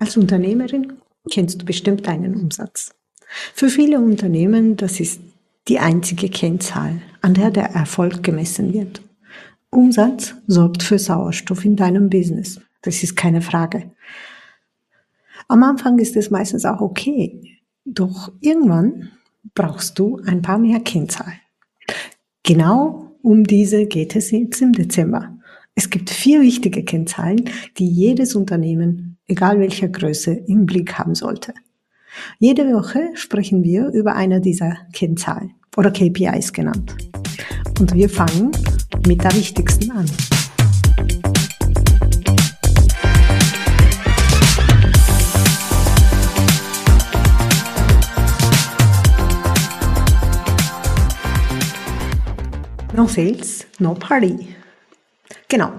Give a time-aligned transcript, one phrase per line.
[0.00, 0.92] Als Unternehmerin
[1.28, 2.94] kennst du bestimmt deinen Umsatz.
[3.52, 5.20] Für viele Unternehmen, das ist
[5.66, 9.02] die einzige Kennzahl, an der der Erfolg gemessen wird.
[9.70, 12.60] Umsatz sorgt für Sauerstoff in deinem Business.
[12.82, 13.90] Das ist keine Frage.
[15.48, 17.58] Am Anfang ist es meistens auch okay.
[17.84, 19.10] Doch irgendwann
[19.54, 21.40] brauchst du ein paar mehr Kennzahlen.
[22.44, 25.37] Genau um diese geht es jetzt im Dezember.
[25.78, 31.54] Es gibt vier wichtige Kennzahlen, die jedes Unternehmen, egal welcher Größe, im Blick haben sollte.
[32.40, 36.96] Jede Woche sprechen wir über eine dieser Kennzahlen oder KPIs genannt.
[37.78, 38.50] Und wir fangen
[39.06, 40.06] mit der wichtigsten an.
[52.96, 54.56] No Sales, no Party.
[55.48, 55.72] Genau.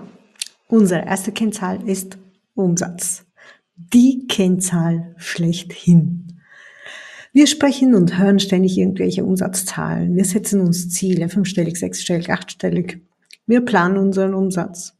[0.67, 2.17] Unsere erste Kennzahl ist
[2.53, 3.25] Umsatz.
[3.75, 6.41] Die Kennzahl schlechthin.
[7.31, 10.15] Wir sprechen und hören ständig irgendwelche Umsatzzahlen.
[10.15, 13.01] Wir setzen uns Ziele, fünfstellig, sechsstellig, achtstellig.
[13.45, 14.95] Wir planen unseren Umsatz.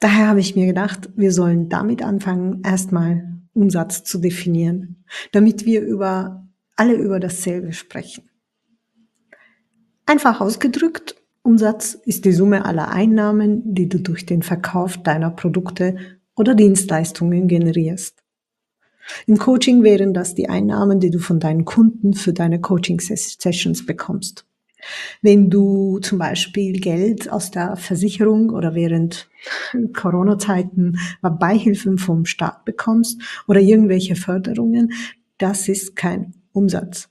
[0.00, 5.82] Daher habe ich mir gedacht, wir sollen damit anfangen, erstmal Umsatz zu definieren, damit wir
[5.82, 8.28] über alle über dasselbe sprechen.
[10.06, 15.96] Einfach ausgedrückt, Umsatz ist die Summe aller Einnahmen, die du durch den Verkauf deiner Produkte
[16.36, 18.22] oder Dienstleistungen generierst.
[19.26, 24.46] Im Coaching wären das die Einnahmen, die du von deinen Kunden für deine Coaching-Sessions bekommst.
[25.20, 29.28] Wenn du zum Beispiel Geld aus der Versicherung oder während
[29.92, 34.92] Corona-Zeiten Beihilfen vom Staat bekommst oder irgendwelche Förderungen,
[35.38, 37.08] das ist kein Umsatz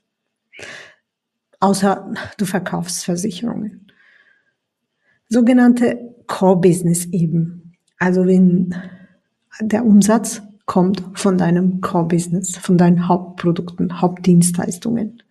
[1.62, 3.91] außer du verkaufst Versicherungen.
[5.32, 7.72] Sogenannte Core Business eben.
[7.98, 8.74] Also wenn
[9.62, 15.22] der Umsatz kommt von deinem Core Business, von deinen Hauptprodukten, Hauptdienstleistungen.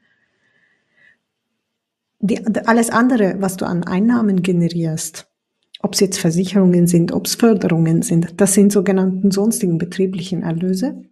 [2.20, 5.28] Die, alles andere, was du an Einnahmen generierst,
[5.84, 11.04] ob es jetzt Versicherungen sind, ob es Förderungen sind, das sind sogenannten sonstigen betrieblichen Erlöse.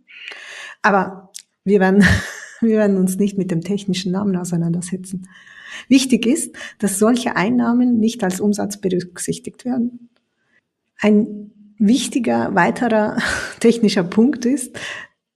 [0.82, 1.30] Aber
[1.64, 2.04] wir werden
[2.62, 5.28] wir werden uns nicht mit dem technischen Namen auseinandersetzen.
[5.88, 10.09] Wichtig ist, dass solche Einnahmen nicht als Umsatz berücksichtigt werden.
[11.00, 13.18] Ein wichtiger weiterer
[13.59, 14.78] technischer Punkt ist,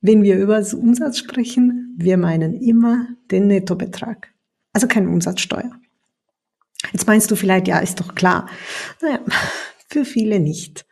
[0.01, 4.33] wenn wir über Umsatz sprechen, wir meinen immer den Nettobetrag,
[4.73, 5.71] also keine Umsatzsteuer.
[6.91, 8.49] Jetzt meinst du vielleicht, ja, ist doch klar.
[9.01, 9.19] Naja,
[9.89, 10.85] für viele nicht.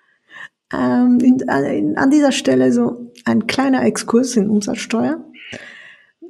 [0.73, 5.25] Ähm, in, in, an dieser Stelle so ein kleiner Exkurs in Umsatzsteuer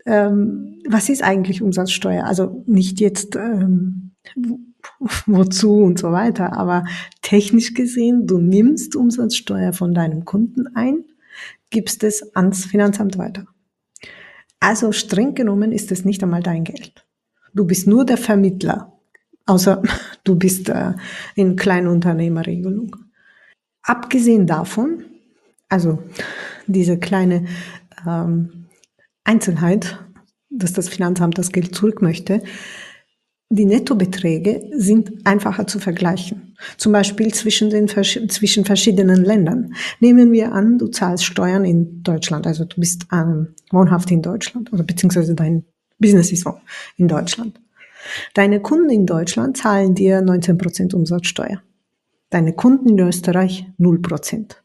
[0.05, 2.25] ähm, was ist eigentlich Umsatzsteuer?
[2.25, 4.11] Also nicht jetzt ähm,
[5.25, 6.85] wozu und so weiter, aber
[7.21, 11.05] technisch gesehen, du nimmst Umsatzsteuer von deinem Kunden ein,
[11.69, 13.45] gibst es ans Finanzamt weiter.
[14.59, 17.05] Also streng genommen ist es nicht einmal dein Geld.
[17.53, 18.93] Du bist nur der Vermittler,
[19.45, 19.81] außer
[20.23, 20.93] du bist äh,
[21.35, 22.95] in Kleinunternehmerregelung.
[23.83, 25.03] Abgesehen davon,
[25.67, 26.03] also
[26.67, 27.45] diese kleine
[28.05, 28.60] ähm,
[29.23, 29.99] Einzelheit,
[30.49, 32.43] dass das Finanzamt das Geld zurück möchte,
[33.53, 36.55] die Nettobeträge sind einfacher zu vergleichen.
[36.77, 39.73] Zum Beispiel zwischen den zwischen verschiedenen Ländern.
[39.99, 44.71] Nehmen wir an, du zahlst Steuern in Deutschland, also du bist ähm, wohnhaft in Deutschland
[44.71, 45.65] oder beziehungsweise dein
[45.99, 46.47] Business ist
[46.95, 47.59] in Deutschland.
[48.33, 51.61] Deine Kunden in Deutschland zahlen dir 19% Umsatzsteuer.
[52.29, 54.55] Deine Kunden in Österreich 0%.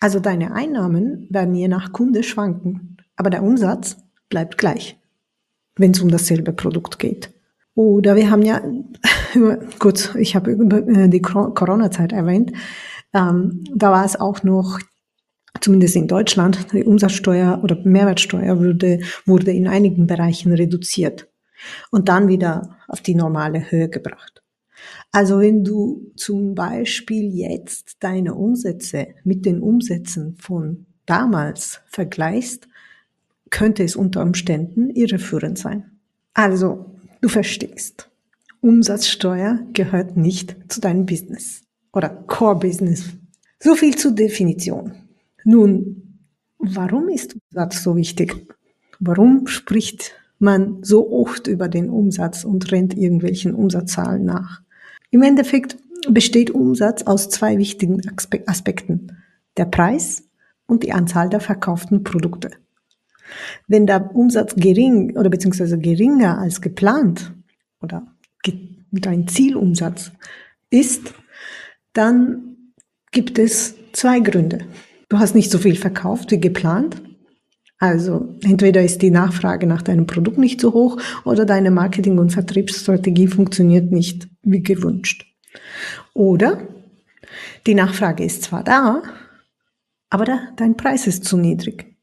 [0.00, 3.96] Also deine Einnahmen werden je nach Kunde schwanken aber der Umsatz
[4.28, 4.98] bleibt gleich,
[5.76, 7.30] wenn es um dasselbe Produkt geht.
[7.74, 8.62] Oder wir haben ja,
[9.78, 12.52] gut, ich habe äh, die Corona-Zeit erwähnt,
[13.12, 14.78] ähm, da war es auch noch,
[15.60, 21.28] zumindest in Deutschland, die Umsatzsteuer oder Mehrwertsteuer wurde, wurde in einigen Bereichen reduziert
[21.90, 24.42] und dann wieder auf die normale Höhe gebracht.
[25.12, 32.68] Also wenn du zum Beispiel jetzt deine Umsätze mit den Umsätzen von damals vergleichst,
[33.54, 35.84] könnte es unter Umständen irreführend sein.
[36.34, 36.86] Also,
[37.20, 38.10] du verstehst,
[38.60, 41.62] Umsatzsteuer gehört nicht zu deinem Business
[41.92, 43.04] oder Core Business.
[43.60, 44.94] So viel zur Definition.
[45.44, 46.18] Nun,
[46.58, 48.34] warum ist Umsatz so wichtig?
[48.98, 54.62] Warum spricht man so oft über den Umsatz und rennt irgendwelchen Umsatzzahlen nach?
[55.12, 55.76] Im Endeffekt
[56.10, 58.00] besteht Umsatz aus zwei wichtigen
[58.46, 59.16] Aspekten.
[59.56, 60.24] Der Preis
[60.66, 62.50] und die Anzahl der verkauften Produkte.
[63.66, 67.32] Wenn der Umsatz gering oder beziehungsweise geringer als geplant
[67.80, 68.06] oder
[68.92, 70.12] dein Zielumsatz
[70.70, 71.14] ist,
[71.92, 72.56] dann
[73.10, 74.60] gibt es zwei Gründe,
[75.14, 77.00] Du hast nicht so viel verkauft wie geplant.
[77.78, 82.30] Also entweder ist die Nachfrage nach deinem Produkt nicht so hoch oder deine Marketing- und
[82.30, 85.26] Vertriebsstrategie funktioniert nicht wie gewünscht.
[86.14, 86.66] Oder
[87.66, 89.02] die Nachfrage ist zwar da,
[90.10, 91.93] aber dein Preis ist zu niedrig.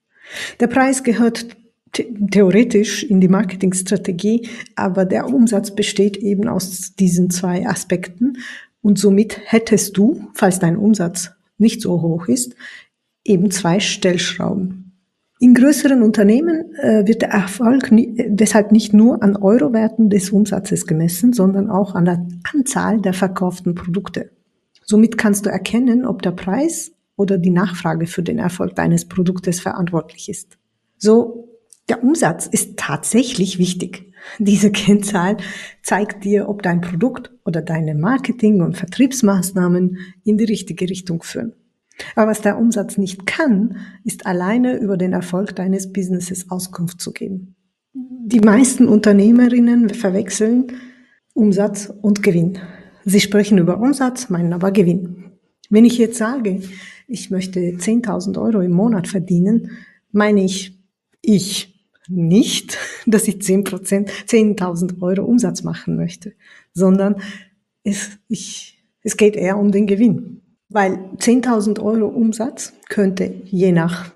[0.60, 1.48] Der Preis gehört
[1.94, 8.38] theoretisch in die Marketingstrategie, aber der Umsatz besteht eben aus diesen zwei Aspekten
[8.82, 12.56] und somit hättest du, falls dein Umsatz nicht so hoch ist,
[13.24, 14.82] eben zwei Stellschrauben.
[15.40, 20.86] In größeren Unternehmen äh, wird der Erfolg nie, deshalb nicht nur an Eurowerten des Umsatzes
[20.86, 24.30] gemessen, sondern auch an der Anzahl der verkauften Produkte.
[24.84, 26.92] Somit kannst du erkennen, ob der Preis
[27.22, 30.58] oder die Nachfrage für den Erfolg deines Produktes verantwortlich ist.
[30.98, 34.12] So, der Umsatz ist tatsächlich wichtig.
[34.40, 35.38] Diese Kennzahl
[35.84, 41.54] zeigt dir, ob dein Produkt oder deine Marketing- und Vertriebsmaßnahmen in die richtige Richtung führen.
[42.16, 47.12] Aber was der Umsatz nicht kann, ist alleine über den Erfolg deines Businesses Auskunft zu
[47.12, 47.56] geben.
[47.94, 50.72] Die meisten Unternehmerinnen verwechseln
[51.34, 52.58] Umsatz und Gewinn.
[53.06, 55.32] Sie sprechen über Umsatz, meinen aber Gewinn.
[55.72, 56.62] Wenn ich jetzt sage,
[57.12, 59.72] ich möchte 10.000 Euro im Monat verdienen,
[60.12, 60.80] meine ich,
[61.22, 66.34] ich nicht, dass ich 10% 10.000 Euro Umsatz machen möchte,
[66.74, 67.18] sondern
[67.84, 70.42] es, ich, es geht eher um den Gewinn.
[70.70, 74.12] Weil 10.000 Euro Umsatz könnte je nach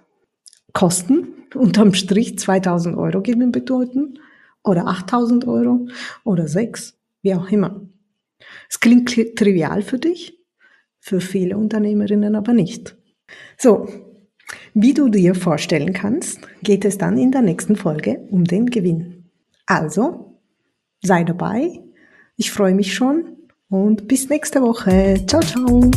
[0.71, 4.19] Kosten unterm Strich 2.000 Euro Gewinn bedeuten
[4.63, 5.87] oder 8.000 Euro
[6.23, 7.81] oder 6, wie auch immer.
[8.69, 10.44] Es klingt trivial für dich,
[11.05, 12.97] für viele Unternehmerinnen aber nicht.
[13.59, 13.87] So,
[14.73, 19.29] wie du dir vorstellen kannst, geht es dann in der nächsten Folge um den Gewinn.
[19.67, 20.39] Also,
[21.03, 21.79] sei dabei.
[22.37, 23.37] Ich freue mich schon
[23.69, 25.23] und bis nächste Woche.
[25.27, 25.91] Ciao, ciao.